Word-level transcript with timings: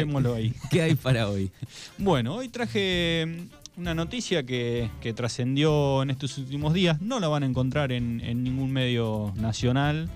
Dejémoslo 0.00 0.34
ahí. 0.34 0.54
¿Qué 0.70 0.82
hay 0.82 0.94
para 0.94 1.28
hoy? 1.28 1.50
Bueno, 1.98 2.34
hoy 2.34 2.48
traje 2.48 3.48
una 3.76 3.94
noticia 3.94 4.44
que, 4.44 4.90
trascendió 5.14 6.02
en 6.02 6.10
estos 6.10 6.38
últimos 6.38 6.74
días. 6.74 7.00
No 7.00 7.20
la 7.20 7.28
van 7.28 7.42
a 7.42 7.46
encontrar 7.46 7.92
en, 7.92 8.18
ningún 8.42 8.72
medio 8.72 9.32
nacional. 9.36 10.08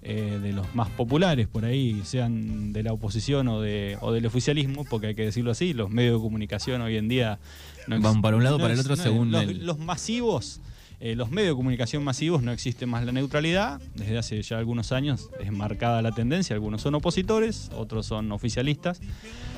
Eh, 0.00 0.38
de 0.40 0.52
los 0.52 0.74
más 0.76 0.88
populares 0.90 1.48
por 1.48 1.64
ahí, 1.64 2.00
sean 2.04 2.72
de 2.72 2.84
la 2.84 2.92
oposición 2.92 3.48
o, 3.48 3.60
de, 3.60 3.98
o 4.00 4.12
del 4.12 4.24
oficialismo, 4.26 4.84
porque 4.84 5.08
hay 5.08 5.14
que 5.16 5.24
decirlo 5.24 5.50
así, 5.50 5.74
los 5.74 5.90
medios 5.90 6.14
de 6.14 6.22
comunicación 6.22 6.80
hoy 6.82 6.96
en 6.96 7.08
día 7.08 7.40
van 7.88 8.22
para 8.22 8.36
un 8.36 8.44
lado 8.44 8.56
o 8.56 8.58
para 8.60 8.74
el 8.74 8.80
otro 8.80 8.94
según 8.94 9.32
los, 9.32 9.42
el... 9.42 9.66
los 9.66 9.80
masivos 9.80 10.60
eh, 11.00 11.14
los 11.14 11.30
medios 11.30 11.52
de 11.52 11.56
comunicación 11.56 12.02
masivos 12.02 12.42
no 12.42 12.50
existe 12.50 12.84
más 12.86 13.04
la 13.04 13.12
neutralidad. 13.12 13.80
Desde 13.94 14.18
hace 14.18 14.42
ya 14.42 14.58
algunos 14.58 14.90
años 14.90 15.30
es 15.38 15.52
marcada 15.52 16.02
la 16.02 16.10
tendencia. 16.12 16.54
Algunos 16.54 16.82
son 16.82 16.94
opositores, 16.96 17.70
otros 17.76 18.06
son 18.06 18.32
oficialistas. 18.32 19.00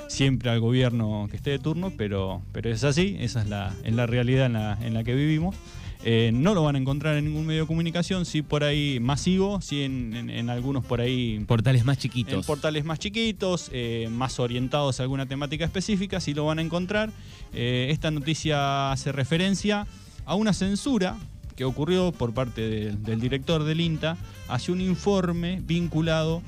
Siempre 0.08 0.50
al 0.50 0.60
gobierno 0.60 1.28
que 1.30 1.36
esté 1.36 1.50
de 1.50 1.58
turno, 1.58 1.92
pero, 1.96 2.42
pero 2.52 2.70
es 2.70 2.84
así. 2.84 3.16
Esa 3.20 3.40
es 3.40 3.48
la, 3.48 3.74
la 3.84 4.06
realidad 4.06 4.46
en 4.82 4.94
la, 4.94 5.04
que 5.04 5.14
vivimos. 5.14 5.56
Eh, 6.02 6.30
no 6.32 6.54
lo 6.54 6.62
van 6.62 6.76
a 6.76 6.78
encontrar 6.78 7.16
en 7.16 7.26
ningún 7.26 7.46
medio 7.46 7.62
de 7.62 7.66
comunicación, 7.66 8.24
sí 8.24 8.40
por 8.40 8.64
ahí 8.64 8.98
masivo, 9.00 9.60
sí 9.60 9.82
en, 9.82 10.48
algunos 10.48 10.84
por 10.84 11.00
ahí... 11.00 11.44
Portales 11.46 11.84
más 11.84 11.98
chiquitos. 11.98 12.32
En 12.34 12.42
portales 12.42 12.84
más 12.84 12.98
chiquitos, 12.98 13.70
eh, 13.72 14.08
más 14.10 14.40
orientados 14.40 14.98
a 14.98 15.02
alguna 15.02 15.26
temática 15.26 15.64
específica, 15.64 16.18
sí 16.20 16.34
lo 16.34 16.46
van 16.46 16.58
a 16.58 16.62
encontrar. 16.62 17.10
esta 17.52 18.10
noticia 18.10 18.92
hace 18.92 19.12
referencia 19.12 19.86
a 20.30 20.36
una 20.36 20.52
censura 20.52 21.16
que 21.56 21.64
ocurrió 21.64 22.12
por 22.12 22.32
parte 22.32 22.94
del 22.94 23.20
director 23.20 23.64
del 23.64 23.80
INTA 23.80 24.16
hacia 24.46 24.72
un 24.72 24.80
informe 24.80 25.60
vinculado 25.66 26.40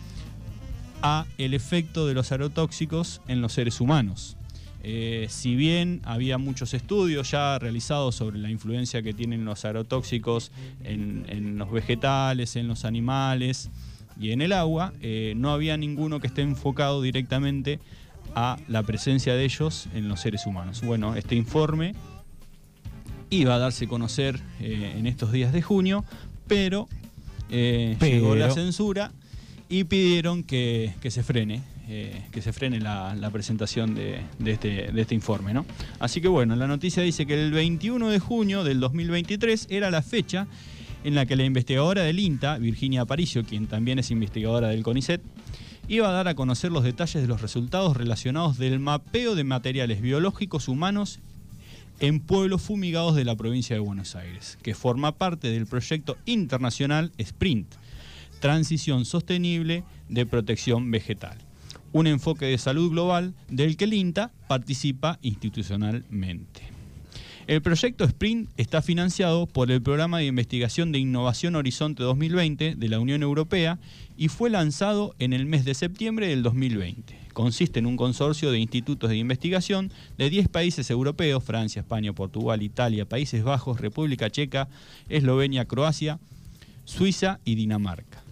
a 1.03 1.27
el 1.37 1.53
efecto 1.53 2.07
de 2.07 2.15
los 2.15 2.31
aerotóxicos 2.31 3.21
en 3.27 3.43
los 3.43 3.55
seres 3.55 3.81
humanos. 3.81 4.37
Eh, 4.85 5.27
si 5.29 5.57
bien 5.57 6.01
había 6.05 6.39
muchos 6.39 6.75
estudios 6.75 7.33
ya 7.33 7.59
realizados 7.59 8.15
sobre 8.15 8.39
la 8.39 8.51
influencia 8.51 9.03
que 9.03 9.15
tienen 9.15 9.45
los 9.45 9.65
aerotóxicos 9.65 10.53
en, 10.85 11.59
los 11.59 11.73
vegetales, 11.73 12.55
en 12.55 12.69
los 12.69 12.85
animales 12.85 13.69
y 14.17 14.31
en 14.31 14.43
el 14.43 14.53
agua, 14.53 14.93
eh, 15.01 15.35
no 15.37 15.51
había 15.51 15.77
ninguno 15.77 16.21
que 16.21 16.29
esté 16.29 16.43
enfocado 16.43 17.03
directamente 17.03 17.81
a 18.37 18.59
la 18.69 18.85
presencia 18.85 19.35
de 19.35 19.45
ellos 19.45 19.89
en 19.93 20.09
los 20.09 20.21
seres 20.21 20.47
humanos. 20.47 20.83
Bueno, 20.85 21.17
este 21.17 21.35
informe 21.35 21.97
iba 23.33 23.55
a 23.55 23.59
darse 23.59 23.87
a 23.87 23.89
conocer 23.89 24.39
eh, 24.61 24.95
en 24.97 25.07
estos 25.07 25.33
días 25.33 25.53
de 25.53 25.63
junio, 25.63 26.05
pero, 26.47 26.89
eh, 27.51 27.97
llegó 28.01 28.37
la 28.37 28.51
censura 28.51 29.11
y 29.71 29.85
pidieron 29.85 30.45
que, 30.45 30.93
se 31.09 31.23
frene. 31.23 31.63
Eh, 31.89 32.25
que 32.31 32.43
se 32.43 32.53
frene 32.53 32.79
la, 32.79 33.31
presentación 33.33 33.97
este, 34.45 34.93
de, 34.93 35.01
este, 35.01 35.15
informe. 35.15 35.55
¿no? 35.55 35.65
Así 35.99 36.21
que 36.21 36.29
bueno, 36.29 36.55
la 36.57 36.67
noticia 36.67 37.03
dice 37.03 37.27
que 37.27 37.43
el 37.43 37.53
21 37.53 38.09
de 38.11 38.19
junio 38.19 38.65
del 38.65 38.81
2023 38.81 39.67
era 39.71 39.91
la 39.91 40.03
fecha 40.03 40.47
en 41.03 41.15
la 41.15 41.25
que 41.25 41.35
la 41.35 41.45
investigadora 41.45 42.03
del 42.03 42.21
INTA, 42.21 42.59
Virginia 42.59 43.01
Aparicio, 43.01 43.45
quien 43.45 43.67
también 43.67 43.99
es 43.99 44.11
investigadora 44.11 44.69
del 44.69 44.83
CONICET, 44.83 45.23
iba 45.89 46.09
a 46.09 46.13
dar 46.13 46.29
a 46.29 46.35
conocer 46.35 46.71
los 46.71 46.85
detalles 46.85 47.23
de 47.23 47.29
los 47.29 47.41
resultados 47.41 47.97
relacionados 47.97 48.59
del 48.59 48.79
mapeo 48.79 49.35
de 49.35 49.45
materiales 49.45 50.01
biológicos 50.03 50.69
humanos 50.69 51.19
en 52.03 52.19
pueblos 52.19 52.63
fumigados 52.63 53.15
de 53.15 53.25
la 53.25 53.37
provincia 53.37 53.77
de 53.77 53.81
Buenos 53.81 54.17
Aires, 54.17 54.59
que 54.61 54.75
forma 54.75 55.19
parte 55.19 55.49
del 55.49 55.69
proyecto 55.69 56.19
internacional 56.27 57.13
SPRINT, 57.17 57.77
Transición 58.41 59.05
Sostenible 59.05 59.85
de 60.09 60.27
Protección 60.27 60.91
Vegetal, 60.91 61.39
un 61.93 62.09
enfoque 62.09 62.47
de 62.47 62.59
salud 62.59 62.91
global 62.91 63.35
del 63.49 63.77
que 63.77 63.85
el 63.85 63.95
INTA 63.95 64.33
participa 64.49 65.21
institucionalmente. 65.23 66.72
El 67.49 67.61
proyecto 67.61 68.07
SPRINT 68.07 68.51
está 68.57 68.83
financiado 68.83 69.47
por 69.47 69.73
el 69.73 69.83
Programa 69.83 70.19
de 70.19 70.27
Investigación 70.27 70.93
de 70.93 71.01
Innovación 71.01 71.57
Horizonte 71.57 72.05
2020 72.05 72.77
de 72.77 72.89
la 72.89 73.01
Unión 73.01 73.25
Europea 73.25 73.81
y 74.17 74.29
fue 74.29 74.49
lanzado 74.49 75.17
en 75.19 75.33
el 75.33 75.47
mes 75.47 75.65
de 75.65 75.75
septiembre 75.75 76.29
del 76.29 76.45
2020. 76.45 77.19
Consiste 77.33 77.81
en 77.81 77.87
un 77.87 77.97
consorcio 77.97 78.53
de 78.53 78.61
institutos 78.61 79.11
de 79.11 79.17
investigación 79.17 79.91
de 80.19 80.31
10 80.31 80.51
países 80.51 80.89
europeos, 80.89 81.43
Francia, 81.43 81.81
España, 81.81 82.13
Portugal, 82.13 82.63
Italia, 82.63 83.09
Países 83.09 83.43
Bajos, 83.43 83.81
República 83.81 84.31
Checa, 84.31 84.69
Eslovenia, 85.09 85.65
Croacia, 85.65 86.21
Suiza 86.85 87.41
y 87.45 87.57
Dinamarca, 87.57 88.23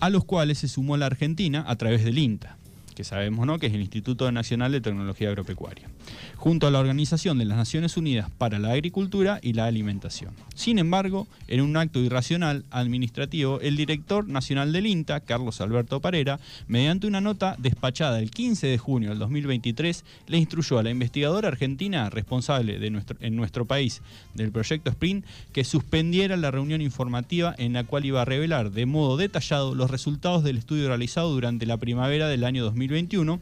a 0.00 0.10
los 0.10 0.24
cuales 0.24 0.58
se 0.58 0.66
sumó 0.66 0.96
la 0.96 1.06
Argentina 1.06 1.64
a 1.68 1.76
través 1.76 2.04
del 2.04 2.18
INTA 2.18 2.56
que 2.96 3.04
sabemos 3.04 3.46
¿no? 3.46 3.58
que 3.58 3.66
es 3.66 3.74
el 3.74 3.82
Instituto 3.82 4.32
Nacional 4.32 4.72
de 4.72 4.80
Tecnología 4.80 5.28
Agropecuaria, 5.28 5.88
junto 6.34 6.66
a 6.66 6.70
la 6.70 6.80
Organización 6.80 7.36
de 7.38 7.44
las 7.44 7.58
Naciones 7.58 7.96
Unidas 7.98 8.30
para 8.30 8.58
la 8.58 8.72
Agricultura 8.72 9.38
y 9.42 9.52
la 9.52 9.66
Alimentación. 9.66 10.32
Sin 10.54 10.78
embargo, 10.78 11.28
en 11.46 11.60
un 11.60 11.76
acto 11.76 12.00
irracional 12.00 12.64
administrativo, 12.70 13.60
el 13.60 13.76
director 13.76 14.26
nacional 14.26 14.72
del 14.72 14.86
INTA, 14.86 15.20
Carlos 15.20 15.60
Alberto 15.60 16.00
Parera, 16.00 16.40
mediante 16.68 17.06
una 17.06 17.20
nota 17.20 17.54
despachada 17.58 18.18
el 18.18 18.30
15 18.30 18.66
de 18.66 18.78
junio 18.78 19.10
del 19.10 19.18
2023, 19.18 20.02
le 20.28 20.38
instruyó 20.38 20.78
a 20.78 20.82
la 20.82 20.90
investigadora 20.90 21.48
argentina 21.48 22.08
responsable 22.08 22.78
de 22.78 22.90
nuestro, 22.90 23.18
en 23.20 23.36
nuestro 23.36 23.66
país 23.66 24.00
del 24.32 24.52
proyecto 24.52 24.88
Sprint 24.88 25.26
que 25.52 25.64
suspendiera 25.64 26.38
la 26.38 26.50
reunión 26.50 26.80
informativa 26.80 27.54
en 27.58 27.74
la 27.74 27.84
cual 27.84 28.06
iba 28.06 28.22
a 28.22 28.24
revelar 28.24 28.70
de 28.70 28.86
modo 28.86 29.18
detallado 29.18 29.74
los 29.74 29.90
resultados 29.90 30.42
del 30.42 30.56
estudio 30.56 30.88
realizado 30.88 31.30
durante 31.30 31.66
la 31.66 31.76
primavera 31.76 32.28
del 32.28 32.44
año 32.44 32.64
2023 32.64 32.85
2021 32.86 33.40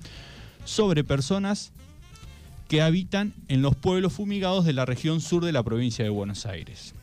sobre 0.65 1.05
personas 1.05 1.73
que 2.69 2.83
habitan 2.83 3.35
en 3.49 3.63
los 3.63 3.77
pueblos 3.77 4.15
fumigados 4.15 4.65
de 4.65 4.73
la 4.73 4.87
región 4.87 5.21
sur 5.21 5.45
de 5.45 5.53
la 5.53 5.63
provincia 5.63 6.05
de 6.05 6.11
Buenos 6.11 6.47
Aires. 6.47 6.95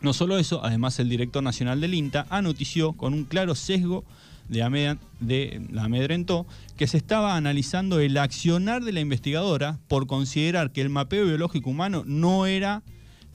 No 0.00 0.12
solo 0.12 0.38
eso, 0.38 0.64
además 0.64 0.98
el 0.98 1.08
director 1.08 1.42
nacional 1.42 1.80
del 1.80 1.94
INTA 1.94 2.26
anotició 2.28 2.92
con 2.94 3.14
un 3.14 3.24
claro 3.24 3.54
sesgo 3.54 4.04
de, 4.48 5.60
la 5.70 5.84
amedrentó 5.84 6.46
que 6.76 6.88
se 6.88 6.96
estaba 6.96 7.36
analizando 7.36 8.00
el 8.00 8.18
accionar 8.18 8.82
de 8.82 8.92
la 8.92 9.00
investigadora 9.00 9.78
por 9.88 10.06
considerar 10.06 10.72
que 10.72 10.80
el 10.80 10.90
mapeo 10.90 11.26
biológico 11.26 11.70
humano 11.70 12.02
no 12.04 12.46
era 12.46 12.82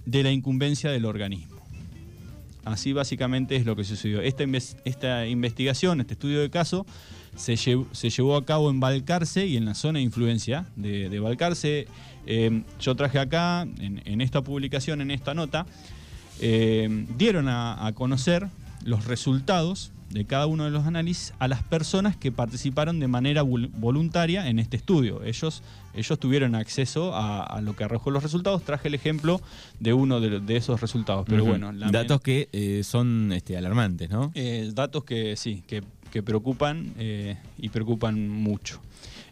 de 0.06 0.24
la 0.24 0.32
incumbencia 0.32 0.92
del 0.92 1.06
organismo. 1.06 1.56
Así 2.66 2.92
básicamente 2.92 3.56
es 3.56 3.66
lo 3.66 3.78
que 3.78 3.86
sucedió. 3.86 4.22
Esta 4.22 5.26
investigación, 5.26 6.02
este 6.02 6.14
estudio 6.14 6.42
de 6.42 6.50
caso, 6.50 6.86
se, 7.38 7.56
llevó 8.10 8.36
a 8.36 8.46
cabo 8.46 8.70
en 8.70 8.80
Balcarce 8.80 9.46
y 9.46 9.58
en 9.58 9.66
la 9.66 9.76
zona 9.76 10.00
de 10.00 10.04
influencia 10.04 10.66
de, 10.76 11.10
de 11.10 11.20
Balcarce. 11.20 11.88
Eh, 12.28 12.64
yo 12.80 12.96
traje 12.96 13.20
acá, 13.20 13.62
en, 13.62 14.22
esta 14.22 14.44
publicación, 14.44 15.02
en 15.02 15.12
esta 15.12 15.34
nota, 15.34 15.66
eh, 16.42 17.06
dieron 17.18 17.48
a, 17.48 17.92
conocer 17.96 18.50
los 18.84 19.06
resultados 19.06 19.92
de 20.10 20.26
cada 20.26 20.46
uno 20.46 20.66
de 20.66 20.72
los 20.72 20.86
análisis 20.86 21.34
a 21.40 21.48
las 21.48 21.64
personas 21.64 22.16
que 22.16 22.32
participaron 22.32 23.00
de 23.00 23.08
manera 23.08 23.42
voluntaria 23.44 24.48
en 24.50 24.60
este 24.60 24.78
estudio. 24.78 25.24
Ellos, 25.24 25.64
ellos 25.94 26.20
tuvieron 26.20 26.56
acceso 26.56 27.12
a, 27.14 27.62
lo 27.62 27.76
que 27.76 27.86
arrojó 27.86 28.12
los 28.12 28.24
resultados. 28.24 28.64
Traje 28.64 28.90
el 28.90 28.94
ejemplo 28.94 29.42
de 29.80 29.94
uno 29.94 30.20
de, 30.20 30.56
esos 30.58 30.82
resultados. 30.82 31.26
Pero 31.28 31.46
bueno, 31.46 31.72
datos 31.74 32.22
que 32.22 32.50
eh, 32.52 32.82
son 32.84 33.32
este, 33.32 33.58
alarmantes, 33.58 34.10
¿no? 34.10 34.34
datos 34.74 35.06
que 35.06 35.36
sí, 35.38 35.64
que 35.66 35.82
que 36.18 36.24
preocupan 36.24 36.96
eh, 36.98 37.38
y 37.60 37.70
preocupan 37.70 38.28
mucho. 38.28 38.82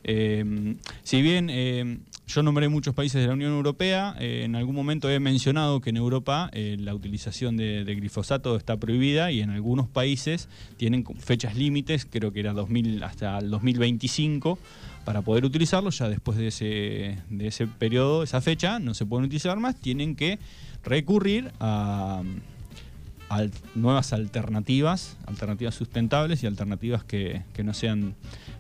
Eh, 0.04 0.76
si 1.02 1.24
bien 1.24 1.50
eh, 1.50 1.98
yo 2.28 2.44
nombré 2.44 2.70
muchos 2.70 2.94
países 2.94 3.22
de 3.22 3.28
la 3.28 3.34
Unión 3.34 3.54
Europea, 3.54 4.16
en 4.20 4.56
algún 4.56 4.76
momento 4.76 5.10
he 5.10 5.20
mencionado 5.20 5.82
que 5.82 5.90
en 5.90 5.98
Europa 5.98 6.52
la 6.54 6.94
utilización 6.94 7.58
de, 7.58 7.84
glifosato 7.86 8.56
está 8.56 8.78
prohibida 8.78 9.32
y 9.32 9.42
en 9.42 9.50
algunos 9.50 9.88
países 9.88 10.48
tienen 10.78 11.04
fechas 11.18 11.56
límites, 11.56 12.06
creo 12.08 12.32
que 12.32 12.42
era 12.42 12.54
2000 12.54 13.02
hasta 13.02 13.40
el 13.40 13.50
2025 13.50 14.60
para 15.06 15.24
poder 15.24 15.44
utilizarlo, 15.44 15.90
ya 15.90 16.08
después 16.08 16.38
de 16.38 16.48
ese, 16.50 17.18
de 17.32 17.48
ese 17.48 17.66
periodo, 17.66 18.22
esa 18.22 18.42
fecha, 18.42 18.78
no 18.78 18.94
se 18.94 19.08
pueden 19.08 19.26
utilizar 19.26 19.58
más, 19.60 19.76
tienen 19.76 20.16
que 20.16 20.38
recurrir 20.84 21.52
a 21.60 22.22
nuevas 23.76 24.14
alternativas, 24.14 25.18
alternativas 25.26 25.76
sustentables 25.76 26.44
y 26.44 26.48
alternativas 26.48 27.04
que, 27.04 27.42
no 27.64 27.74
sean 27.74 28.16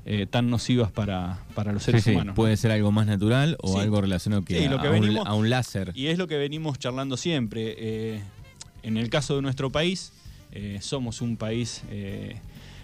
eh, 0.05 0.25
tan 0.29 0.49
nocivas 0.49 0.91
para, 0.91 1.39
los 1.73 1.83
seres 1.83 2.05
humanos. 2.07 2.35
Puede 2.35 2.57
ser 2.57 2.71
algo 2.71 2.91
más 2.91 3.07
natural 3.07 3.57
o 3.61 3.79
algo 3.79 4.01
relacionado 4.01 4.43
que, 4.43 4.65
a, 4.65 5.33
un, 5.33 5.49
láser. 5.49 5.91
Y 5.95 6.07
es 6.07 6.17
lo 6.17 6.27
que 6.27 6.37
venimos 6.37 6.79
charlando 6.79 7.17
siempre. 7.17 7.75
Eh, 7.77 8.21
en 8.83 8.97
el 8.97 9.09
caso 9.09 9.35
de 9.35 9.41
nuestro 9.41 9.71
país, 9.71 10.13
eh, 10.51 10.79
somos 10.81 11.21
un 11.21 11.37
país 11.37 11.83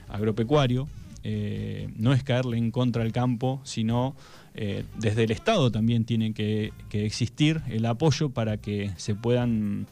agropecuario. 0.10 0.88
no 1.24 2.14
es 2.14 2.24
caerle 2.24 2.58
en 2.58 2.72
contra 2.72 3.04
al 3.04 3.12
campo, 3.12 3.62
sino 3.64 4.16
desde 4.54 5.24
el 5.24 5.32
Estado 5.32 5.72
también 5.72 6.04
tiene 6.06 6.34
que 6.34 6.74
existir 6.92 7.62
el 7.70 7.86
apoyo 7.86 8.30
para 8.30 8.58
que 8.58 8.92
se 8.98 9.16
puedan 9.16 9.88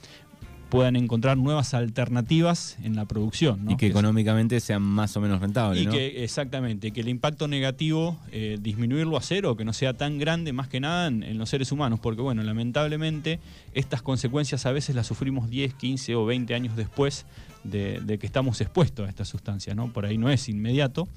puedan 0.69 0.95
encontrar 0.95 1.37
nuevas 1.37 1.73
alternativas 1.73 2.77
en 2.83 2.95
la 2.95 3.05
producción. 3.05 3.69
Y 3.69 3.75
que, 3.75 3.87
económicamente 3.87 4.59
sean 4.59 4.83
más 4.83 5.17
o 5.17 5.21
menos 5.21 5.41
rentables. 5.41 5.83
Y 5.83 5.87
que, 5.87 6.23
exactamente, 6.23 6.91
que 6.91 7.01
el 7.01 7.09
impacto 7.09 7.47
negativo 7.47 8.17
eh, 8.31 8.57
disminuirlo 8.61 9.17
a 9.17 9.21
cero, 9.21 9.57
que 9.57 9.65
no 9.65 9.73
sea 9.73 9.93
tan 9.93 10.19
grande 10.19 10.53
más 10.53 10.67
que 10.67 10.79
nada 10.79 11.07
en, 11.07 11.37
los 11.37 11.49
seres 11.49 11.71
humanos, 11.71 11.99
porque 11.99 12.21
bueno, 12.21 12.43
lamentablemente 12.43 13.39
estas 13.73 14.01
consecuencias 14.01 14.65
a 14.65 14.71
veces 14.71 14.95
las 14.95 15.07
sufrimos 15.07 15.49
10, 15.49 15.73
15 15.73 16.15
o 16.15 16.25
20 16.25 16.53
años 16.53 16.75
después 16.75 17.25
de, 17.63 18.17
que 18.19 18.25
estamos 18.25 18.61
expuestos 18.61 19.07
a 19.07 19.09
esta 19.09 19.25
sustancia, 19.25 19.73
¿no? 19.73 19.91
Por 19.91 20.05
ahí 20.05 20.17
no 20.17 20.29
es 20.29 20.49
inmediato. 20.49 21.07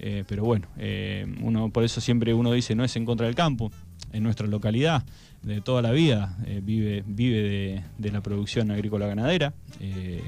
Eh, 0.00 0.24
pero 0.26 0.42
bueno, 0.44 0.66
eh, 0.76 1.24
uno, 1.40 1.70
por 1.70 1.84
eso 1.84 2.00
siempre 2.00 2.34
uno 2.34 2.50
dice 2.50 2.74
no 2.74 2.84
es 2.84 2.96
en 2.96 3.04
contra 3.04 3.26
del 3.26 3.36
campo. 3.36 3.70
En 4.14 4.22
nuestra 4.22 4.46
localidad 4.46 5.04
de 5.42 5.60
toda 5.60 5.82
la 5.82 5.90
vida, 5.90 6.38
eh, 6.46 6.60
vive, 6.62 7.04
vive 7.06 7.84
de, 7.98 8.10
la 8.10 8.22
producción 8.22 8.70
agrícola 8.70 9.06
ganadera, 9.06 9.52
eh, 9.80 10.22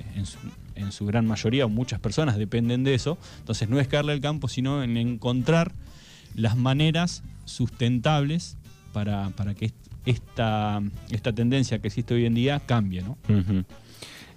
en, 0.74 0.92
su, 0.92 1.06
gran 1.06 1.26
mayoría, 1.26 1.66
muchas 1.68 2.00
personas 2.00 2.36
dependen 2.36 2.84
de 2.84 2.94
eso, 2.94 3.16
entonces 3.38 3.68
no 3.68 3.80
es 3.80 3.88
caerle 3.88 4.12
al 4.12 4.20
campo, 4.20 4.48
sino 4.48 4.82
en 4.82 4.96
encontrar 4.96 5.72
las 6.34 6.56
maneras 6.56 7.22
sustentables 7.44 8.58
para, 8.92 9.32
que 9.56 9.72
esta, 10.04 10.82
esta 11.10 11.32
tendencia 11.32 11.78
que 11.78 11.88
existe 11.88 12.12
hoy 12.12 12.26
en 12.26 12.34
día 12.34 12.60
cambie. 12.60 13.02
¿no? 13.02 13.16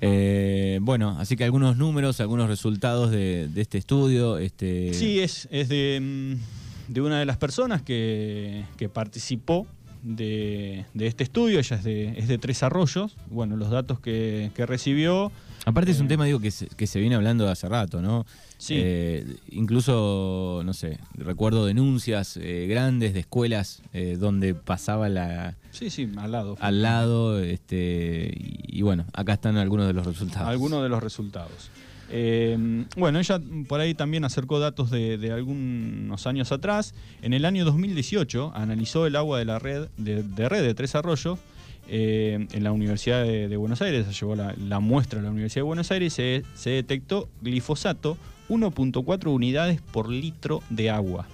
Eh, 0.01 0.79
bueno, 0.81 1.17
así 1.19 1.35
que 1.35 1.43
algunos 1.43 1.75
números, 1.75 2.21
algunos 2.21 2.47
resultados 2.47 3.11
de, 3.11 3.49
este 3.55 3.77
estudio. 3.77 4.37
Este... 4.37 4.93
Sí, 4.93 5.19
es, 5.19 5.47
es 5.51 5.69
de, 5.69 5.99
mm, 6.01 6.58
de, 6.89 7.01
una 7.01 7.19
de 7.19 7.25
las 7.25 7.37
personas 7.37 7.81
que, 7.81 8.65
que 8.77 8.89
participó 8.89 9.67
de, 10.03 10.85
este 10.99 11.23
estudio, 11.23 11.59
ella 11.59 11.75
es 11.75 11.83
de, 11.83 12.09
es 12.17 12.27
de 12.27 12.37
Tres 12.37 12.63
Arroyos, 12.63 13.15
bueno, 13.29 13.57
los 13.57 13.69
datos 13.69 13.99
que, 13.99 14.51
recibió... 14.57 15.31
Aparte 15.65 15.91
es 15.91 15.99
un 15.99 16.05
eh, 16.05 16.09
tema, 16.09 16.25
digo, 16.25 16.39
que 16.39 16.51
se, 16.51 16.67
que 16.67 16.87
se 16.87 16.99
viene 16.99 17.15
hablando 17.15 17.45
de 17.45 17.51
hace 17.51 17.67
rato, 17.67 18.01
¿no? 18.01 18.25
Sí. 18.57 18.75
Eh, 18.77 19.35
incluso, 19.51 20.61
no 20.65 20.73
sé, 20.73 20.99
recuerdo 21.15 21.65
denuncias 21.65 22.37
eh, 22.37 22.65
grandes 22.69 23.13
de 23.13 23.21
escuelas 23.21 23.81
donde 24.17 24.55
pasaba 24.55 25.09
la... 25.09 25.57
Sí, 25.71 25.89
sí, 25.89 26.09
al 26.17 26.31
lado. 26.31 26.57
Al 26.59 26.81
lado, 26.81 27.39
este, 27.39 28.31
y, 28.35 28.81
bueno, 28.81 29.05
acá 29.13 29.33
están 29.33 29.57
algunos 29.57 29.87
de 29.87 29.93
los 29.93 30.05
resultados. 30.05 30.47
Algunos 30.47 30.81
de 30.81 30.89
los 30.89 31.03
resultados. 31.03 31.69
Em, 32.11 32.85
bueno, 32.97 33.19
ella 33.19 33.39
por 33.67 33.79
ahí 33.79 33.93
también 33.93 34.25
acercó 34.25 34.59
datos 34.59 34.89
de, 34.89 35.31
algunos 35.31 36.25
años 36.27 36.51
atrás. 36.51 36.93
En 37.21 37.33
el 37.33 37.45
año 37.45 37.65
2018 37.65 38.51
analizó 38.55 39.05
el 39.05 39.15
agua 39.15 39.39
de 39.39 39.45
la 39.45 39.59
red 39.59 39.87
de, 39.97 40.49
red 40.49 40.63
de 40.63 40.73
Tres 40.73 40.95
Arroyos 40.95 41.39
eh, 41.87 42.47
en 42.51 42.63
la 42.63 42.71
Universidad 42.71 43.23
de, 43.23 43.55
Buenos 43.57 43.81
Aires. 43.81 44.07
Se 44.07 44.13
llevó 44.13 44.35
la, 44.35 44.79
muestra 44.79 45.19
a 45.19 45.23
la 45.23 45.29
Universidad 45.29 45.61
de 45.61 45.67
Buenos 45.67 45.91
Aires 45.91 46.13
y 46.13 46.43
se, 46.55 46.69
detectó 46.69 47.29
glifosato 47.41 48.17
1.4 48.49 49.27
unidades 49.27 49.81
por 49.81 50.09
litro 50.09 50.63
de 50.69 50.89
agua. 50.89 51.27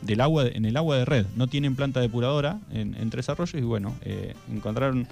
Del 0.00 0.20
agua 0.20 0.46
en 0.48 0.64
el 0.64 0.76
agua 0.76 0.96
de 0.96 1.04
red. 1.04 1.26
No 1.36 1.46
tienen 1.46 1.76
planta 1.76 2.00
depuradora 2.00 2.58
en, 2.72 3.10
Tres 3.10 3.28
Arroyos 3.28 3.54
y 3.54 3.64
bueno, 3.64 3.94
eh, 4.02 4.34
encontraron 4.50 5.06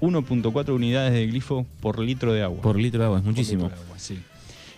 1.4 0.00 0.74
unidades 0.74 1.12
de 1.12 1.26
glifo 1.26 1.66
por 1.80 1.98
litro 1.98 2.32
de 2.32 2.42
agua. 2.42 2.62
Por 2.62 2.78
litro 2.78 3.00
de 3.00 3.06
agua, 3.06 3.18
es 3.18 3.24
muchísimo. 3.24 3.70
sí. 3.96 4.18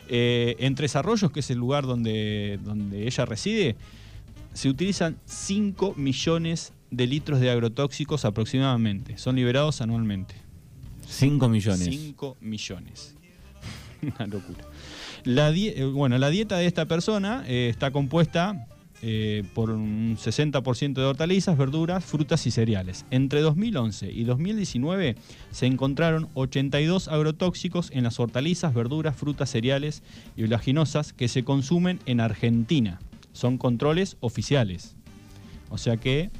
Eh, 0.08 0.56
en 0.60 0.74
Tres 0.74 0.96
Arroyos, 0.96 1.30
que 1.30 1.40
es 1.40 1.50
el 1.50 1.58
lugar 1.58 1.86
donde, 1.86 2.58
donde 2.62 3.06
ella 3.06 3.24
reside, 3.24 3.76
se 4.52 4.68
utilizan 4.68 5.18
5 5.26 5.94
millones 5.96 6.72
de 6.90 7.06
litros 7.06 7.40
de 7.40 7.50
agrotóxicos 7.50 8.24
aproximadamente. 8.24 9.18
Son 9.18 9.36
liberados 9.36 9.80
anualmente. 9.80 10.34
5 11.06 11.48
millones. 11.48 11.84
5 11.84 12.36
millones. 12.40 13.14
Una 14.02 14.26
locura. 14.26 14.64
La 15.24 15.50
eh, 15.50 15.84
bueno, 15.84 16.18
la 16.18 16.30
dieta 16.30 16.56
de 16.56 16.66
esta 16.66 16.86
persona 16.86 17.44
eh, 17.46 17.68
está 17.68 17.90
compuesta 17.90 18.66
eh, 19.02 19.44
por 19.54 19.70
un 19.70 20.16
60% 20.16 20.94
de 20.94 21.04
hortalizas, 21.04 21.58
verduras, 21.58 22.04
frutas 22.04 22.46
y 22.46 22.50
cereales. 22.50 23.04
Entre 23.10 23.40
2011 23.40 24.10
y 24.10 24.24
2019 24.24 25.16
se 25.50 25.66
encontraron 25.66 26.28
82 26.34 27.08
agrotóxicos 27.08 27.90
en 27.92 28.04
las 28.04 28.18
hortalizas, 28.18 28.72
verduras, 28.72 29.14
frutas, 29.16 29.50
cereales 29.50 30.02
y 30.36 30.44
oleaginosas 30.44 31.12
que 31.12 31.28
se 31.28 31.44
consumen 31.44 32.00
en 32.06 32.20
Argentina. 32.20 32.98
Son 33.32 33.58
controles 33.58 34.16
oficiales. 34.20 34.96
O 35.68 35.78
sea 35.78 35.96
que 35.98 36.30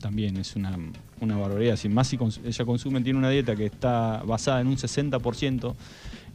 también 0.00 0.36
es 0.36 0.54
una, 0.56 0.76
barbaridad. 1.20 1.76
Sin 1.76 1.94
más 1.94 2.08
si 2.08 2.18
ella 2.44 2.64
consume, 2.66 3.00
tiene 3.00 3.18
una 3.18 3.30
dieta 3.30 3.56
que 3.56 3.64
está 3.64 4.22
basada 4.26 4.60
en 4.60 4.66
un 4.66 4.76
60% 4.76 5.74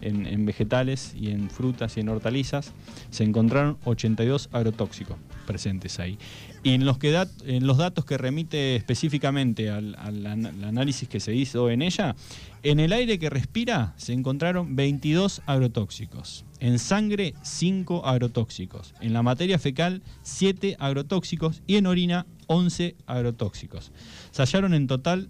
en, 0.02 0.46
vegetales 0.46 1.16
y 1.20 1.32
en 1.32 1.50
frutas 1.50 1.98
y 1.98 2.00
en 2.00 2.10
hortalizas, 2.10 2.74
se 3.10 3.24
encontraron 3.24 3.78
82 3.86 4.50
agrotóxicos 4.52 5.18
presentes 5.46 6.00
ahí. 6.00 6.18
Y 6.62 6.74
en 6.74 6.86
los, 6.86 6.98
que 6.98 7.26
en 7.46 7.66
los 7.66 7.78
datos 7.78 8.06
que 8.06 8.18
remite 8.18 8.76
específicamente 8.76 9.70
al, 9.70 9.96
análisis 9.96 11.08
que 11.08 11.20
se 11.20 11.34
hizo 11.34 11.70
en 11.70 11.82
ella, 11.82 12.16
en 12.64 12.80
el 12.80 12.92
aire 12.94 13.18
que 13.18 13.30
respira 13.30 13.94
se 13.98 14.14
encontraron 14.14 14.76
22 14.76 15.42
agrotóxicos. 15.46 16.46
En 16.60 16.78
sangre, 16.78 17.34
5 17.42 18.06
agrotóxicos. 18.06 18.94
En 19.00 19.14
la 19.14 19.24
materia 19.24 19.58
fecal, 19.60 20.04
7 20.24 20.76
agrotóxicos. 20.78 21.62
Y 21.68 21.78
en 21.78 21.88
orina, 21.88 22.26
11 22.48 22.96
agrotóxicos. 23.06 23.94
Se 24.32 24.42
hallaron 24.42 24.74
en 24.74 24.88
total 24.88 25.30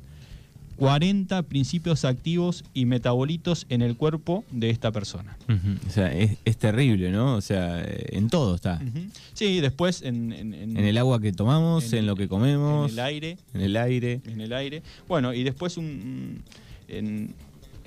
40 0.79 1.43
principios 1.43 2.05
activos 2.05 2.63
y 2.73 2.85
metabolitos 2.85 3.65
en 3.69 3.81
el 3.81 3.95
cuerpo 3.97 4.45
de 4.51 4.69
esta 4.69 4.91
persona. 4.91 5.37
O 5.87 5.91
sea, 5.91 6.11
es, 6.13 6.57
terrible, 6.57 7.11
¿no? 7.11 7.35
O 7.35 7.41
sea, 7.41 7.83
en 7.85 8.29
todo 8.29 8.55
está. 8.55 8.81
Sí, 9.33 9.59
después 9.59 10.01
en, 10.01 10.31
en, 10.31 10.77
el 10.77 10.97
agua 10.97 11.19
que 11.19 11.31
tomamos, 11.33 11.91
en, 11.93 12.07
lo 12.07 12.15
que 12.15 12.27
comemos. 12.27 12.91
En 12.91 12.99
el 12.99 13.05
aire. 13.05 13.37
En 13.53 13.61
el 13.61 13.77
aire. 13.77 14.21
En 14.25 14.41
el 14.41 14.53
aire. 14.53 14.81
Bueno, 15.07 15.33
y 15.33 15.43
después 15.43 15.77
un, 15.77 16.43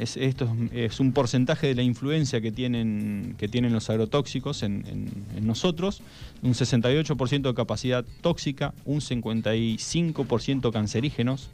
esto 0.03 0.57
es, 0.73 1.01
un 1.01 1.13
porcentaje 1.13 1.69
de 1.69 1.75
la 1.75 1.83
influencia 1.83 2.41
que 2.41 2.53
tienen, 2.53 3.35
que 3.39 3.49
tienen 3.49 3.73
los 3.73 3.91
agrotóxicos 3.91 4.63
en, 4.63 5.11
nosotros, 5.41 6.03
un 6.43 6.55
68% 6.55 7.43
de 7.43 7.55
capacidad 7.55 8.05
tóxica, 8.21 8.75
un 8.85 9.01
55% 9.01 10.73
cancerígenos, 10.73 11.51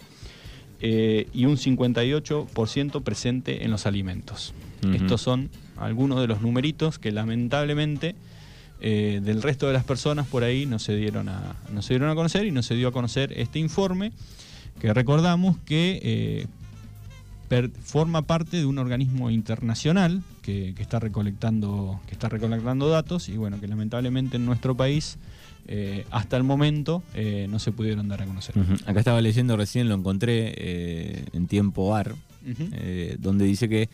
eh, 0.80 1.28
y 1.32 1.44
un 1.46 1.56
58% 1.56 3.02
presente 3.02 3.64
en 3.64 3.70
los 3.70 3.86
alimentos. 3.86 4.54
Estos 4.92 5.20
son 5.20 5.50
algunos 5.76 6.20
de 6.20 6.28
los 6.28 6.40
numeritos 6.40 7.00
que 7.00 7.10
lamentablemente 7.10 8.14
eh, 8.80 9.20
del 9.24 9.42
resto 9.42 9.66
de 9.66 9.72
las 9.72 9.82
personas 9.82 10.28
por 10.28 10.44
ahí 10.44 10.64
no 10.66 10.78
se, 10.78 10.94
dieron 10.94 11.28
a, 11.28 11.56
no 11.72 11.82
se 11.82 11.94
dieron 11.94 12.10
a 12.10 12.14
conocer 12.14 12.46
y 12.46 12.52
no 12.52 12.62
se 12.62 12.76
dio 12.76 12.88
a 12.88 12.92
conocer 12.92 13.32
este 13.36 13.58
informe 13.58 14.12
que 14.78 14.94
recordamos 14.94 15.56
que 15.64 15.98
eh, 17.50 17.66
forma 17.82 18.22
parte 18.22 18.58
de 18.58 18.66
un 18.66 18.78
organismo 18.78 19.30
internacional 19.30 20.22
que, 20.42 20.74
está 20.78 21.00
recolectando, 21.00 22.00
que 22.06 22.12
está 22.12 22.28
recolectando 22.28 22.88
datos 22.88 23.28
y 23.28 23.36
bueno, 23.36 23.60
que 23.60 23.66
lamentablemente 23.66 24.36
en 24.36 24.46
nuestro 24.46 24.76
país 24.76 25.18
eh, 25.70 26.06
hasta 26.10 26.38
el 26.38 26.44
momento 26.44 27.02
eh, 27.12 27.46
no 27.50 27.58
se 27.58 27.72
pudieron 27.72 28.08
dar 28.08 28.22
a 28.22 28.26
conocer. 28.26 28.54
Acá 28.86 29.00
estaba 29.00 29.20
leyendo 29.20 29.54
recién, 29.54 29.86
lo 29.86 29.94
encontré 29.94 30.54
eh, 30.56 31.24
en 31.34 31.46
tiempo 31.46 31.94
AR, 31.94 32.14
donde 33.18 33.44
dice 33.44 33.68
que 33.68 33.90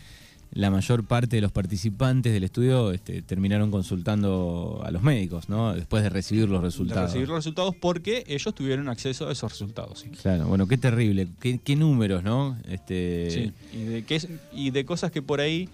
la 0.52 0.70
mayor 0.70 1.02
parte 1.02 1.34
de 1.34 1.42
los 1.42 1.50
participantes 1.50 2.32
del 2.32 2.44
estudio 2.44 2.92
este, 2.92 3.22
terminaron 3.22 3.72
consultando 3.72 4.82
a 4.84 4.92
los 4.92 5.02
médicos, 5.02 5.48
¿no? 5.48 5.74
Después 5.74 6.04
de 6.04 6.10
recibir 6.10 6.48
los 6.48 6.62
resultados. 6.62 7.10
recibir 7.10 7.26
los 7.26 7.38
resultados 7.38 7.74
porque 7.74 8.22
ellos 8.28 8.54
tuvieron 8.54 8.88
acceso 8.88 9.28
a 9.28 9.32
esos 9.32 9.50
resultados. 9.50 10.06
Claro, 10.22 10.46
bueno, 10.46 10.68
qué 10.68 10.78
terrible, 10.78 11.26
qué, 11.40 11.74
números, 11.74 12.22
¿no? 12.22 12.56
Este... 12.68 13.30
Sí, 13.32 13.52
y 13.76 13.82
de, 13.82 14.28
y 14.52 14.70
de 14.70 14.84
cosas 14.84 15.10
que 15.10 15.22
por 15.22 15.40
ahí 15.40 15.68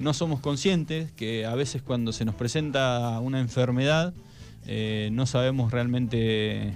no 0.00 0.14
somos 0.14 0.38
conscientes, 0.38 1.10
que 1.10 1.44
a 1.44 1.56
veces 1.56 1.82
cuando 1.82 2.12
se 2.12 2.24
nos 2.24 2.36
presenta 2.36 3.18
una 3.18 3.40
enfermedad, 3.40 4.14
eh, 4.68 5.08
no 5.12 5.24
sabemos 5.24 5.72
realmente 5.72 6.74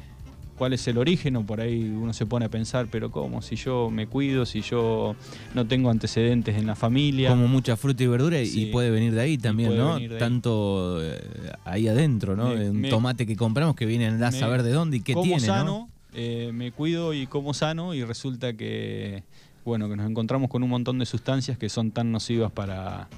cuál 0.56 0.72
es 0.72 0.88
el 0.88 0.96
origen 0.96 1.36
o 1.36 1.44
por 1.44 1.60
ahí 1.60 1.82
uno 1.82 2.14
se 2.14 2.24
pone 2.24 2.46
a 2.46 2.48
pensar, 2.48 2.86
pero 2.90 3.10
¿cómo? 3.10 3.42
Si 3.42 3.56
yo 3.56 3.90
me 3.90 4.06
cuido, 4.06 4.46
si 4.46 4.62
yo 4.62 5.14
no 5.54 5.66
tengo 5.66 5.90
antecedentes 5.90 6.56
en 6.56 6.66
la 6.66 6.74
familia. 6.74 7.28
Como 7.28 7.48
mucha 7.48 7.76
fruta 7.76 8.02
y 8.02 8.06
verdura 8.06 8.40
y 8.40 8.66
puede 8.72 8.90
venir 8.90 9.12
de 9.12 9.20
ahí 9.20 9.36
también, 9.36 9.76
¿no? 9.76 9.98
Tanto 10.18 11.00
eh, 11.02 11.20
ahí 11.64 11.86
adentro, 11.86 12.34
¿no? 12.34 12.52
un 12.52 12.88
tomate 12.88 13.26
que 13.26 13.36
compramos 13.36 13.76
que 13.76 13.84
viene 13.84 14.06
a 14.06 14.32
saber 14.32 14.62
de 14.62 14.72
dónde 14.72 14.96
y 14.96 15.00
qué 15.00 15.12
como 15.12 15.24
tiene, 15.24 15.40
sano, 15.40 15.90
eh, 16.14 16.50
me 16.54 16.72
cuido 16.72 17.12
y 17.12 17.26
como 17.26 17.52
sano 17.52 17.92
y 17.92 18.04
resulta 18.04 18.54
que, 18.54 19.22
bueno, 19.66 19.90
que 19.90 19.96
nos 19.96 20.08
encontramos 20.08 20.48
con 20.48 20.62
un 20.62 20.70
montón 20.70 20.98
de 20.98 21.04
sustancias 21.04 21.58
que 21.58 21.68
son 21.68 21.90
tan 21.90 22.10
nocivas 22.10 22.52
para 22.52 23.08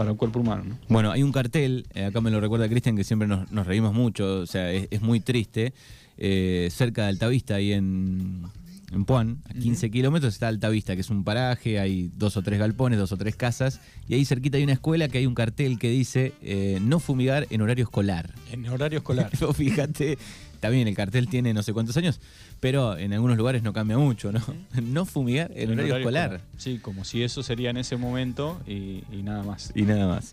para 0.00 0.12
el 0.12 0.16
cuerpo 0.16 0.40
humano. 0.40 0.78
Bueno, 0.88 1.10
hay 1.10 1.22
un 1.22 1.30
cartel, 1.30 1.86
eh, 1.92 2.06
acá 2.06 2.22
me 2.22 2.30
lo 2.30 2.40
recuerda 2.40 2.66
Cristian, 2.70 2.96
que 2.96 3.04
siempre 3.04 3.28
nos, 3.28 3.66
reímos 3.66 3.92
mucho, 3.92 4.40
o 4.40 4.46
sea, 4.46 4.72
es, 4.72 5.02
muy 5.02 5.20
triste, 5.20 5.74
eh, 6.16 6.70
cerca 6.72 7.02
de 7.02 7.08
Altavista, 7.08 7.56
ahí 7.56 7.74
en, 7.74 8.44
en 8.92 9.04
Puan, 9.04 9.42
a 9.44 9.52
15 9.52 9.90
kilómetros, 9.90 10.32
está 10.32 10.48
Altavista, 10.48 10.94
que 10.94 11.02
es 11.02 11.10
un 11.10 11.22
paraje, 11.22 11.78
hay 11.78 12.10
dos 12.16 12.38
o 12.38 12.42
tres 12.42 12.58
galpones, 12.58 12.98
dos 12.98 13.12
o 13.12 13.18
tres 13.18 13.36
casas, 13.36 13.82
y 14.08 14.14
ahí 14.14 14.24
cerquita 14.24 14.56
hay 14.56 14.64
una 14.64 14.72
escuela 14.72 15.06
que 15.08 15.18
hay 15.18 15.26
un 15.26 15.34
cartel 15.34 15.78
que 15.78 15.90
dice 15.90 16.32
eh, 16.40 16.78
no 16.80 16.98
fumigar 16.98 17.46
en 17.50 17.60
horario 17.60 17.84
escolar. 17.84 18.32
En 18.50 18.66
horario 18.70 19.00
escolar. 19.00 19.30
Fíjate, 19.54 20.16
también 20.60 20.86
el 20.86 20.94
cartel 20.94 21.28
tiene 21.28 21.52
no 21.54 21.62
sé 21.62 21.72
cuántos 21.72 21.96
años, 21.96 22.20
pero 22.60 22.96
en 22.96 23.12
algunos 23.12 23.36
lugares 23.36 23.62
no 23.62 23.72
cambia 23.72 23.98
mucho, 23.98 24.30
¿no? 24.30 24.40
No 24.82 25.04
fumigar 25.04 25.50
en, 25.54 25.72
horario, 25.72 25.96
escolar. 25.96 26.40
Sí, 26.56 26.78
como 26.78 27.04
si 27.04 27.22
eso 27.22 27.42
sería 27.42 27.70
en 27.70 27.78
ese 27.78 27.96
momento 27.96 28.60
y, 28.66 29.02
nada 29.22 29.42
más. 29.42 29.72
Y 29.74 29.82
nada 29.82 30.06
más. 30.06 30.32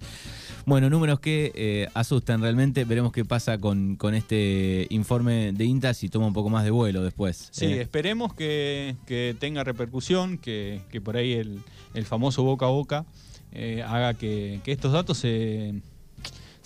Bueno, 0.66 0.90
números 0.90 1.20
que 1.20 1.52
eh, 1.56 1.88
asustan 1.94 2.42
realmente. 2.42 2.86
Veremos 2.86 3.12
qué 3.12 3.24
pasa 3.26 3.58
con, 3.58 3.96
con, 3.96 4.14
este 4.14 4.88
informe 4.90 5.54
de 5.54 5.66
INTA 5.66 5.94
si 5.94 6.10
toma 6.10 6.28
un 6.28 6.34
poco 6.34 6.50
más 6.50 6.64
de 6.64 6.72
vuelo 6.72 7.04
después. 7.04 7.50
Sí, 7.52 7.66
eh. 7.66 7.82
esperemos 7.82 8.34
que, 8.34 8.96
tenga 9.40 9.64
repercusión, 9.64 10.38
que, 10.38 10.82
por 11.04 11.18
ahí 11.18 11.34
el, 11.34 11.62
famoso 12.06 12.44
boca 12.44 12.66
a 12.66 12.70
boca 12.70 13.06
eh, 13.52 13.84
haga 13.88 14.14
que, 14.14 14.62
estos 14.66 14.92
datos 14.92 15.18
se 15.18 15.82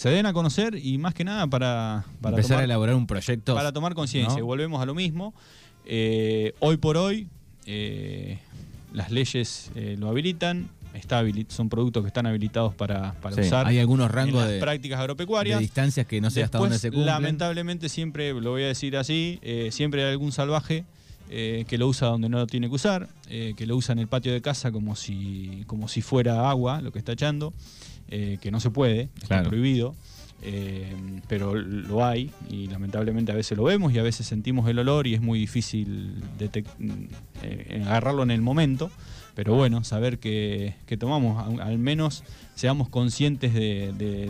se 0.01 0.09
den 0.09 0.25
a 0.25 0.33
conocer 0.33 0.79
y 0.83 0.97
más 0.97 1.13
que 1.13 1.23
nada 1.23 1.45
para, 1.45 2.05
empezar 2.23 2.57
a 2.57 2.63
elaborar 2.63 2.95
un 2.95 3.05
proyecto. 3.05 3.53
Para 3.53 3.71
tomar 3.71 3.93
conciencia. 3.93 4.41
Volvemos 4.41 4.81
a 4.81 4.85
lo 4.87 4.95
mismo. 4.95 5.31
Eh, 5.85 6.55
hoy 6.57 6.77
por 6.77 6.97
hoy 6.97 7.27
eh, 7.67 8.39
las 8.93 9.11
leyes 9.11 9.69
eh, 9.75 9.97
lo 9.99 10.09
habilitan. 10.09 10.71
Está 10.95 11.23
son 11.49 11.69
productos 11.69 12.01
que 12.01 12.07
están 12.07 12.25
habilitados 12.25 12.73
para, 12.73 13.13
usar. 13.37 13.67
Hay 13.67 13.77
algunos 13.77 14.09
rangos 14.09 14.47
de 14.47 14.59
prácticas 14.59 14.99
agropecuarias. 14.99 15.59
De 15.59 15.65
distancias 15.65 16.07
que 16.07 16.19
no 16.19 16.31
sé 16.31 16.41
hasta 16.41 16.57
dónde 16.57 16.79
se 16.79 16.89
cumplen. 16.89 17.05
Lamentablemente 17.05 17.87
siempre, 17.87 18.33
lo 18.33 18.49
voy 18.49 18.63
a 18.63 18.67
decir 18.67 18.97
así, 18.97 19.39
siempre 19.69 20.03
hay 20.03 20.13
algún 20.13 20.31
salvaje 20.31 20.83
que 21.31 21.77
lo 21.77 21.87
usa 21.87 22.09
donde 22.09 22.27
no 22.27 22.39
lo 22.39 22.47
tiene 22.47 22.67
que 22.67 22.75
usar, 22.75 23.07
que 23.27 23.65
lo 23.65 23.77
usa 23.77 23.93
en 23.93 23.99
el 23.99 24.07
patio 24.07 24.33
de 24.33 24.41
casa 24.41 24.71
como 24.71 24.97
si, 24.97 25.63
como 25.65 25.87
si 25.87 26.01
fuera 26.01 26.49
agua 26.49 26.81
lo 26.81 26.91
que 26.91 26.99
está 26.99 27.13
echando. 27.13 27.53
Eh, 28.13 28.39
que 28.41 28.51
no 28.51 28.59
se 28.59 28.69
puede, 28.69 29.07
está 29.21 29.41
prohibido, 29.41 29.95
eh, 30.41 30.93
pero 31.29 31.55
lo 31.55 32.05
hay 32.05 32.29
y 32.49 32.67
lamentablemente 32.67 33.31
a 33.31 33.35
veces 33.35 33.57
lo 33.57 33.63
vemos 33.63 33.93
y 33.93 33.99
a 33.99 34.03
veces 34.03 34.27
sentimos 34.27 34.67
el 34.67 34.79
olor 34.79 35.07
y 35.07 35.13
es 35.13 35.21
muy 35.21 35.39
difícil 35.39 36.21
eh, 36.41 37.83
agarrarlo 37.85 38.23
en 38.23 38.31
el 38.31 38.41
momento. 38.41 38.91
Pero 39.33 39.55
bueno, 39.55 39.85
saber 39.85 40.19
que, 40.19 40.75
tomamos, 40.99 41.61
al 41.61 41.77
menos 41.77 42.25
seamos 42.53 42.89
conscientes 42.89 43.53
de, 43.53 44.29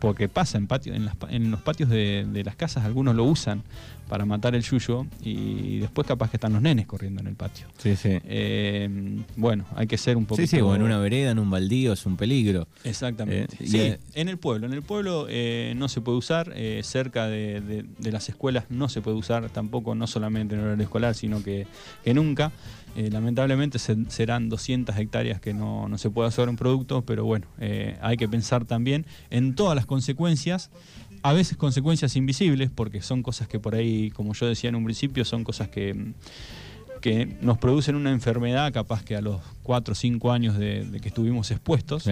porque 0.00 0.28
pasa 0.28 0.58
en, 0.58 0.66
patio, 0.66 0.94
en, 0.94 1.08
en 1.28 1.50
los 1.50 1.60
patios 1.60 1.88
de, 1.90 2.42
las 2.44 2.56
casas, 2.56 2.84
algunos 2.84 3.14
lo 3.14 3.24
usan 3.24 3.62
para 4.08 4.24
matar 4.24 4.56
el 4.56 4.62
yuyo 4.62 5.06
y 5.22 5.78
después 5.78 6.04
capaz 6.04 6.30
que 6.30 6.36
están 6.36 6.52
los 6.52 6.60
nenes 6.60 6.86
corriendo 6.86 7.20
en 7.20 7.28
el 7.28 7.36
patio. 7.36 7.68
Sí, 7.78 7.94
sí. 7.94 8.18
Eh, 8.24 8.88
bueno, 9.36 9.66
hay 9.76 9.86
que 9.86 9.96
ser 9.96 10.16
un 10.16 10.26
poco... 10.26 10.40
Sí, 10.40 10.48
sí, 10.48 10.60
o 10.60 10.74
en 10.74 10.82
una 10.82 10.98
vereda, 10.98 11.30
en 11.30 11.38
un 11.38 11.48
baldío, 11.48 11.92
es 11.92 12.04
un 12.06 12.16
peligro. 12.16 12.66
Exactamente. 12.82 13.56
Eh, 13.60 13.68
sí, 13.68 13.94
en 14.14 14.28
el 14.28 14.36
pueblo. 14.36 14.66
En 14.66 14.72
el 14.72 14.82
pueblo 14.82 15.26
eh, 15.28 15.74
no 15.76 15.88
se 15.88 16.00
puede 16.00 16.18
usar, 16.18 16.52
cerca 16.82 17.28
de, 17.28 17.84
las 18.00 18.28
escuelas 18.28 18.64
no 18.68 18.88
se 18.88 19.00
puede 19.00 19.16
usar 19.16 19.48
tampoco, 19.50 19.94
no 19.94 20.08
solamente 20.08 20.56
en 20.56 20.62
horario 20.62 20.82
escolar, 20.82 21.14
sino 21.14 21.44
que, 21.44 21.68
nunca. 22.12 22.50
Lamentablemente 22.96 23.78
serán 23.78 24.48
200 24.48 24.96
hectáreas 24.96 25.40
que 25.40 25.54
no, 25.54 25.88
no, 25.88 25.98
se 25.98 26.10
puede 26.10 26.28
hacer 26.28 26.48
un 26.48 26.56
producto, 26.56 27.02
pero 27.02 27.24
bueno, 27.24 27.46
hay 28.00 28.16
que 28.16 28.28
pensar 28.28 28.64
también 28.64 29.06
en 29.30 29.54
todas 29.54 29.74
las 29.76 29.86
consecuencias 29.86 30.70
a 31.22 31.32
veces 31.32 31.56
consecuencias 31.56 32.16
invisibles, 32.16 32.70
porque 32.74 33.02
son 33.02 33.22
cosas 33.22 33.48
que 33.48 33.58
por 33.58 33.74
ahí, 33.74 34.10
como 34.10 34.34
yo 34.34 34.46
decía 34.46 34.70
en 34.70 34.76
un 34.76 34.84
principio, 34.84 35.24
son 35.24 35.44
cosas 35.44 35.68
que, 35.68 36.14
que 37.00 37.36
nos 37.40 37.58
producen 37.58 37.94
una 37.94 38.10
enfermedad 38.10 38.72
capaz 38.72 39.02
que 39.02 39.16
a 39.16 39.20
los 39.20 39.40
4 39.62 39.92
o 39.92 39.94
5 39.94 40.32
años 40.32 40.58
de, 40.58 40.98
que 41.02 41.08
estuvimos 41.08 41.50
expuestos. 41.50 42.04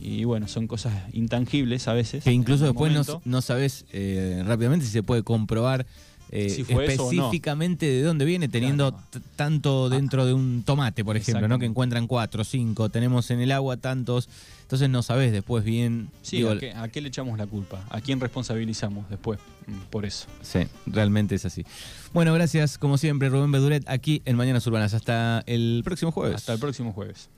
Y 0.00 0.24
bueno, 0.24 0.48
son 0.48 0.66
cosas 0.66 0.94
intangibles 1.12 1.86
a 1.88 1.92
veces. 1.92 2.24
Que 2.24 2.32
incluso 2.32 2.64
después 2.64 2.92
no, 3.24 3.42
sabes 3.42 3.86
eh, 3.92 4.42
rápidamente 4.44 4.84
si 4.86 4.92
se 4.92 5.02
puede 5.02 5.22
comprobar 5.22 5.86
eh, 6.30 6.64
específicamente 6.68 7.86
de 7.86 8.02
dónde 8.02 8.24
viene, 8.24 8.48
teniendo 8.48 8.98
tanto 9.36 9.88
dentro 9.88 10.26
de 10.26 10.34
un 10.34 10.62
tomate, 10.64 11.04
por 11.04 11.16
ejemplo, 11.16 11.46
¿no? 11.48 11.58
que 11.58 11.66
encuentran 11.66 12.06
cuatro, 12.06 12.42
cinco, 12.44 12.88
tenemos 12.88 13.30
en 13.30 13.40
el 13.40 13.52
agua 13.52 13.76
tantos, 13.76 14.28
entonces 14.62 14.90
no 14.90 15.02
sabes 15.02 15.32
después 15.32 15.64
bien. 15.64 16.10
Sí, 16.22 16.44
¿a, 16.44 16.88
qué, 16.88 17.00
le 17.00 17.08
echamos 17.08 17.38
la 17.38 17.46
culpa? 17.46 17.84
¿A 17.90 18.00
quién 18.00 18.18
responsabilizamos 18.18 19.08
después 19.08 19.38
mm, 19.66 19.90
por 19.90 20.04
eso? 20.04 20.26
Sí, 20.42 20.60
realmente 20.86 21.36
es 21.36 21.44
así. 21.44 21.64
Bueno, 22.12 22.34
gracias 22.34 22.78
como 22.78 22.98
siempre 22.98 23.28
Rubén 23.28 23.52
Beduret 23.52 23.84
aquí 23.88 24.22
en 24.24 24.36
Mañanas 24.36 24.66
Urbanas. 24.66 24.94
Hasta 24.94 25.44
el 25.46 25.82
próximo 25.84 26.10
jueves. 26.10 26.36
Hasta 26.36 26.54
el 26.54 26.58
próximo 26.58 26.92
jueves. 26.92 27.28